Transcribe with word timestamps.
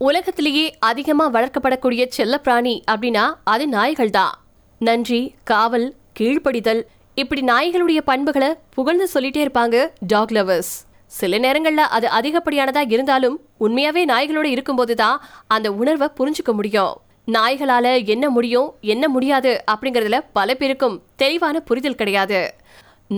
உலகத்திலேயே 0.00 0.66
அதிகமாக 0.88 1.32
வளர்க்கப்படக்கூடிய 1.34 2.02
செல்லப்பிராணி 2.16 2.74
அப்படின்னா 2.92 3.24
அது 3.52 3.64
நாய்கள் 3.76 4.12
தான் 4.16 4.34
நன்றி 4.80 5.22
காவல் 5.50 5.86
கீழ்ப்படிதல். 6.18 6.82
இப்படி 7.16 7.42
நாய்களுடைய 7.50 8.00
பண்புகளை 8.10 8.50
புகழ்ந்து 8.76 9.06
சொல்லிட்டே 9.14 9.40
இருப்பாங்க 9.44 9.76
டாக் 10.12 10.34
லவர்ஸ் 10.36 10.70
சில 11.12 11.38
நேரங்களில் 11.44 11.90
அது 11.96 12.06
அதிகப்படியானதா 12.18 12.82
இருந்தாலும் 12.94 13.36
உண்மையாவே 13.66 14.02
நாய்களோட 14.12 14.46
இருக்கும்போது 14.54 14.94
தான் 15.02 15.18
அந்த 15.54 15.68
உணர்வை 15.80 16.08
புரிஞ்சுக்க 16.18 16.52
முடியும். 16.58 16.94
நாய்களால 17.28 17.86
என்ன 18.14 18.24
முடியும் 18.36 18.68
என்ன 18.94 19.04
முடியாது 19.14 19.52
அப்படிங்கறதுல 19.72 20.18
பல 20.38 20.54
பேருக்கும் 20.60 20.96
தெளிவான 21.22 21.56
புரிதல் 21.70 22.00
கிடையாது. 22.02 22.40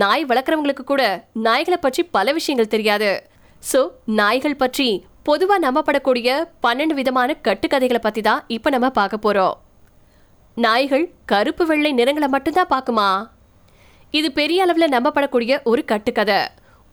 நாய் 0.03 0.25
வளர்க்குறவங்களுக்கு 0.31 0.85
கூட 0.93 1.03
நாய்களை 1.47 1.81
பற்றி 1.87 2.03
பல 2.17 2.33
விஷயங்கள் 2.39 2.75
தெரியாது. 2.77 3.11
ஸோ 3.63 3.81
நாய்கள் 4.21 4.61
பற்றி 4.65 4.89
பொதுவாக 5.27 5.65
நம்பப்படக்கூடிய 5.65 6.29
பன்னெண்டு 6.65 6.95
விதமான 6.99 7.31
கட்டுக்கதைகளை 7.47 8.01
பற்றி 8.03 8.21
தான் 8.29 8.45
இப்போ 8.57 8.69
நம்ம 8.75 8.89
பார்க்க 8.99 9.25
போகிறோம் 9.25 9.57
நாய்கள் 10.57 11.05
கருப்பு 11.31 11.65
வெள்ளை 11.67 11.91
நிறங்களை 11.99 12.29
மட்டும்தான் 12.35 12.71
பார்க்குமா? 12.73 13.09
இது 14.11 14.33
பெரிய 14.39 14.63
அளவில் 14.65 14.93
நம்பப்படக்கூடிய 14.95 15.53
ஒரு 15.71 15.85
கட்டுக்கதை. 15.85 16.41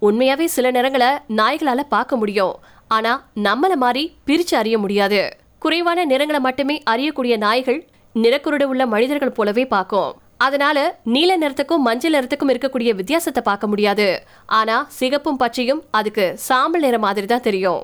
உண்மையாகவே 0.02 0.47
சில 0.55 0.71
நிறங்களை 0.71 1.09
நாய்களால் 1.39 1.91
பார்க்க 1.95 2.21
முடியும். 2.21 2.55
ஆனால் 2.95 3.23
நம்மளை 3.47 3.77
மாதிரி 3.85 4.03
பிரித்து 4.27 4.55
அறிய 4.57 4.77
முடியாது. 4.83 5.21
குறைவான 5.63 6.05
நிறங்களை 6.05 6.39
மட்டுமே 6.39 6.77
அறியக்கூடிய 6.91 7.35
நாய்கள் 7.45 7.81
நிறக்குருடு 8.16 8.66
உள்ள 8.71 8.83
மனிதர்கள் 8.94 9.38
போலவே 9.38 9.66
பார்க்கும். 9.75 10.13
அதனால 10.45 10.77
நீல 11.16 11.31
நிறத்துக்கும் 11.44 11.85
மஞ்சள் 11.88 12.16
நிறத்துக்கும் 12.16 12.52
இருக்கக்கூடிய 12.53 12.91
வித்தியாசத்தை 13.02 13.44
பார்க்க 13.49 13.73
முடியாது. 13.73 14.09
ஆனா 14.59 14.77
சிகப்பும் 14.99 15.39
பச்சையும் 15.44 15.83
அதுக்கு 15.99 16.25
சாம்பல் 16.47 16.85
நிற 16.88 16.97
மாதிரி 17.05 17.27
தான் 17.27 17.47
தெரியும். 17.49 17.83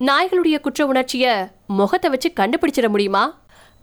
நாய்களுடைய 0.00 0.56
குற்ற 0.60 0.80
உணர்ச்சிய 0.86 1.26
முகத்தை 1.66 2.10
வச்சு 2.10 2.28
கண்டுபிடிச்சிட 2.40 2.88
முடியுமா? 2.88 3.22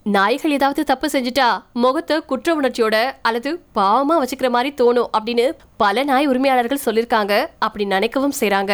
நாய்கள் 0.03 0.51
ஏதாவது 0.51 0.83
தப்பு 0.83 1.07
செஞ்சுட்டா 1.07 1.47
முகத்தை 1.73 2.17
குற்ற 2.21 2.55
உணர்ச்சியோட 2.55 2.95
அல்லது 3.21 3.51
பாவமா 3.75 4.15
வச்சுக்கிற 4.21 4.49
மாதிரி 4.49 4.69
தோணும் 4.81 5.09
அப்படின்னு 5.17 5.45
பல 5.77 6.03
நாய் 6.03 6.27
உரிமையாளர்கள் 6.27 6.83
சொல்லியிருக்காங்க 6.85 7.33
அப்படி 7.59 7.85
நினைக்கவும் 7.85 8.37
செய்றாங்க. 8.39 8.73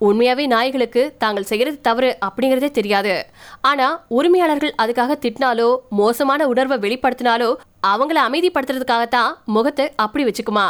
உண்மையாவே 0.00 0.46
நாய்களுக்கு 0.46 1.14
தாங்கள் 1.18 1.48
செய்யறது 1.50 1.80
தவறு 1.80 2.18
அப்படிங்கறதே 2.26 2.70
தெரியாது. 2.70 3.26
ஆனா 3.60 4.04
உரிமையாளர்கள் 4.08 4.78
அதுக்காக 4.82 5.16
திட்டினாலோ 5.24 5.76
மோசமான 5.90 6.48
உணர்வை 6.48 6.78
வெளிப்படுத்தினாலோ 6.78 7.50
அவங்கள 7.86 8.20
அமைதிப்படுத்துறதுக்காகத்தான் 8.28 9.32
முகத்தை 9.44 9.92
அப்படி 9.96 10.24
வச்சுக்குமா? 10.24 10.68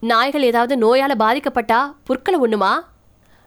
நாய்கள் 0.00 0.42
ஏதாவது 0.42 0.76
நோயால 0.76 1.12
பாதிக்கப்பட்டா 1.18 1.80
புற்களை 2.04 2.40
உண்ணுமா? 2.40 2.72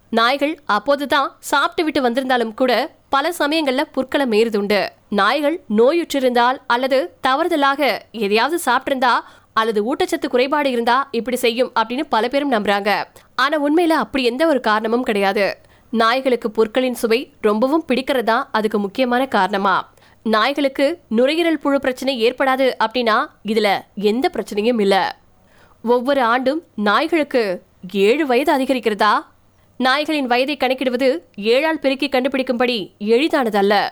நாய்கள் 0.10 0.60
அப்போதுதான் 0.66 1.36
சாப்பிட்டு 1.40 1.84
விட்டு 1.84 2.02
வந்திருந்தாலும் 2.02 2.54
கூட 2.54 2.96
பல 3.10 3.34
சமயங்கள்ல 3.40 3.82
புற்களை 3.92 4.26
மீறுதுண்டு 4.26 4.88
நாய்கள் 5.10 5.62
நோயுற்றிருந்தால் 5.70 6.58
அல்லது 6.68 7.18
தவறுதலாக 7.28 8.00
எதையாவது 8.12 8.60
சாப்பிட்டிருந்தா 8.66 9.14
அல்லது 9.54 9.96
ஊட்டச்சத்து 9.96 10.28
குறைபாடு 10.30 10.72
இருந்தா 10.72 11.08
இப்படி 11.12 11.38
செய்யும் 11.38 11.72
அப்படின்னு 11.80 12.04
பல 12.10 12.28
பேரும் 12.28 12.52
நம்புறாங்க. 12.52 13.04
ஆனா 13.36 13.58
உண்மையில 13.62 13.90
அப்படி 13.90 14.24
எந்த 14.24 14.48
ஒரு 14.48 14.60
காரணமும் 14.60 15.04
கிடையாது. 15.04 15.58
நாய்களுக்கு 15.92 16.52
புற்களின் 16.52 16.94
சுவை 16.94 17.34
ரொம்பவும் 17.42 17.86
பிடிக்கிறதா 17.88 18.44
அதுக்கு 18.52 18.80
முக்கியமான 18.80 19.26
காரணமா? 19.26 19.94
நாய்களுக்கு 20.24 21.00
நுரையீரல் 21.10 21.60
புழு 21.60 21.80
பிரச்சனை 21.80 22.32
ஏற்படாது 22.32 22.74
அப்படின்னா 22.86 23.26
இதுல 23.48 23.82
எந்த 23.96 24.32
பிரச்சனையும் 24.34 24.82
இல்ல. 24.82 25.18
ஒவ்வொரு 25.82 26.22
ஆண்டும் 26.22 26.64
நாய்களுக்கு 26.76 27.64
ஏழு 27.94 28.26
வயது 28.26 28.58
அதிகரிக்கிறதா 28.58 29.14
நாய்களின் 29.80 30.26
வயதை 30.26 30.58
கணக்கிடுவது 30.58 31.18
ஏழால் 31.36 31.80
பெருக்கி 31.80 32.08
கண்டுபிடிக்கும்படி 32.08 32.92
எளிதானதல்ல. 33.00 33.90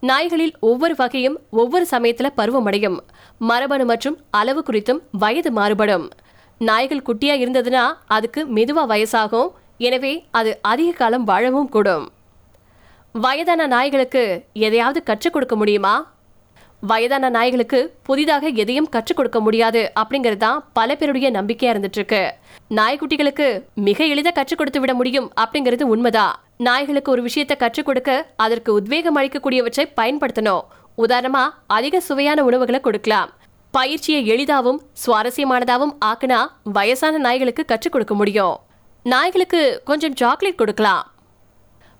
நாய்களில் 0.00 0.54
ஒவ்வொரு 0.60 0.94
வகையும் 0.96 1.40
ஒவ்வொரு 1.50 1.86
சமயத்தில் 1.86 2.32
பருவமடையும் 2.36 2.98
மரபணு 3.38 3.84
மற்றும் 3.84 4.18
அளவு 4.30 4.62
குறித்தும் 4.66 5.00
வயது 5.12 5.52
மாறுபடும். 5.52 6.10
நாய்கள் 6.58 7.02
குட்டியாக 7.02 7.42
இருந்ததுன்னா 7.44 7.92
அதுக்கு 8.06 8.46
மெதுவாக 8.46 8.96
வயசாகும். 8.96 9.48
எனவே 9.78 10.24
அது 10.30 10.58
அதிக 10.62 10.92
காலம் 10.92 11.24
வாழவும் 11.24 11.68
கூடும். 11.68 12.08
வயதான 13.12 13.66
நாய்களுக்கு 13.66 14.44
எதையாவது 14.52 15.02
கற்றுக் 15.02 15.32
கொடுக்க 15.32 15.56
முடியுமா? 15.56 16.13
வயதான 16.90 17.28
நாய்களுக்கு 17.34 17.78
புதிதாக 18.02 18.48
எதையும் 18.62 18.88
கற்றுக் 18.94 19.16
கொடுக்க 19.16 19.40
முடியாது 19.40 19.92
அப்படிங்கிறது 20.00 20.36
தான் 20.36 20.64
பல 20.72 20.96
பேருடைய 20.96 21.30
நம்பிக்கையா 21.30 21.70
இருந்துட்டு 21.74 21.98
இருக்கு 22.00 22.22
நாய்க்குட்டிகளுக்கு 22.78 23.46
மிக 23.74 24.04
எளிதா 24.04 24.32
கற்றுக் 24.38 24.58
கொடுத்து 24.58 24.80
விட 24.80 24.94
முடியும் 24.94 25.28
அப்படிங்கிறது 25.42 25.82
உண்மைதான். 25.82 26.34
நாய்களுக்கு 26.56 27.10
ஒரு 27.10 27.22
விஷயத்தை 27.22 27.56
கற்றுக் 27.56 27.86
கொடுக்க 27.86 28.10
அதற்கு 28.36 28.72
உத்வேகம் 28.72 29.16
அளிக்கக்கூடியவற்றை 29.16 29.84
பயன்படுத்தணும். 30.00 30.64
உதாரணமா 31.04 31.44
அதிக 31.66 32.00
சுவையான 32.00 32.44
உணவுகளை 32.44 32.80
கொடுக்கலாம். 32.80 33.30
பயிற்சியை 33.70 34.26
எளிதாவும் 34.26 34.82
சுவாரஸ்யமானதாகவும் 35.04 35.96
ஆக்குனா 36.10 36.40
வயசான 36.76 37.18
நாய்களுக்கு 37.18 37.64
கற்றுக் 37.64 37.92
கொடுக்க 37.92 38.14
முடியும். 38.14 38.54
நாய்களுக்கு 39.02 39.62
கொஞ்சம் 39.84 40.14
சாக்லேட் 40.14 40.60
கொடுக்கலாம். 40.62 41.02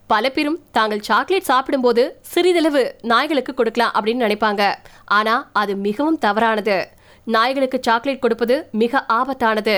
பல 0.06 0.30
பேரும் 0.30 0.58
தாங்கள் 0.70 1.00
சாக்லேட் 1.00 1.48
சாப்பிடும்போது 1.50 2.02
சிறிதளவு 2.20 2.82
நாய்களுக்கு 3.02 3.54
கொடுக்கலாம் 3.54 3.92
அப்படின்னு 3.98 4.24
நினைப்பாங்க. 4.26 4.74
ஆனா 5.18 5.34
அது 5.52 5.76
மிகவும் 5.76 6.18
தவறானது. 6.18 6.76
நாய்களுக்கு 7.24 7.78
சாக்லேட் 7.82 8.20
கொடுப்பது 8.24 8.68
மிக 8.72 9.04
ஆபத்தானது. 9.08 9.76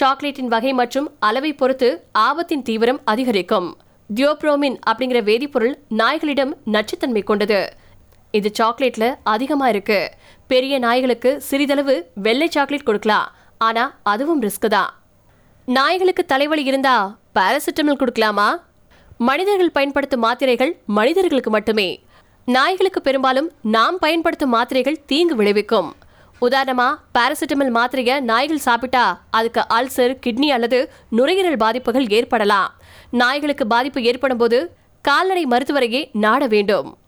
சாக்லேட்டின் 0.00 0.50
வகை 0.54 0.72
மற்றும் 0.72 1.08
அளவை 1.18 1.52
பொறுத்து 1.54 1.88
ஆபத்தின் 2.18 2.62
தீவிரம் 2.62 3.00
அதிகரிக்கும். 3.04 3.68
தியோப்ரோமின் 4.14 4.76
அப்படிங்கிற 4.90 5.20
வேதிப்பொருள் 5.28 5.74
நாய்களிடம் 6.00 6.52
நச்சுத்தன்மை 6.74 7.22
கொண்டது. 7.22 7.60
இது 8.30 8.52
சாக்லேட்ல 8.58 9.14
அதிகமா 9.22 9.68
இருக்கு. 9.68 10.10
பெரிய 10.46 10.78
நாய்களுக்கு 10.78 11.40
சிறிதளவு 11.40 11.96
வெள்ளை 12.14 12.48
சாக்லேட் 12.48 12.88
கொடுக்கலாம். 12.90 13.28
ஆனா 13.58 13.84
அதுவும் 14.02 14.42
ரிஸ்க் 14.42 14.68
தான். 14.68 14.92
நாய்களுக்கு 15.64 16.24
தலைவலி 16.24 16.64
இருந்தா 16.64 16.96
பாராசிட்டமல் 17.38 18.00
கொடுக்கலாமா? 18.02 18.48
மனிதர்கள் 19.18 19.70
பயன்படுத்தும் 19.70 20.20
மாத்திரைகள் 20.20 20.76
மனிதர்களுக்கு 20.86 21.50
மட்டுமே. 21.50 22.02
நாய்களுக்கு 22.44 23.02
பெரும்பாலும் 23.02 23.50
நாம் 23.62 23.98
பயன்படுத்தும் 23.98 24.50
மாத்திரைகள் 24.50 25.04
தீங்கு 25.06 25.36
விளைவிக்கும். 25.36 25.92
உதாரணமா 26.40 26.94
பாராசிட்டமல் 27.18 27.70
மாத்திரையை 27.74 28.20
நாய்கள் 28.20 28.58
சாப்பிட்டா 28.58 29.22
அதுக்கு 29.30 29.64
அல்சர் 29.68 30.18
கிட்னி 30.26 30.46
அல்லது 30.46 30.90
நுரையீரல் 31.08 31.56
பாதிப்புகள் 31.56 32.08
ஏற்படலாம். 32.08 32.72
நாய்களுக்கு 33.10 33.66
பாதிப்பு 33.66 34.02
ஏற்படும் 34.02 34.38
போது 34.38 34.76
கால்நடை 35.00 35.46
மருத்துவரையே 35.46 36.08
நாட 36.12 36.46
வேண்டும். 36.46 36.98